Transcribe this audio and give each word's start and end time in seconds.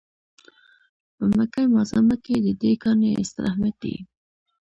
په 1.15 1.23
مکه 1.35 1.61
معظمه 1.73 2.15
کې 2.23 2.35
د 2.45 2.47
دې 2.61 2.71
کاڼي 2.83 3.11
ستر 3.29 3.43
اهمیت 3.49 3.75
دی. 3.83 3.95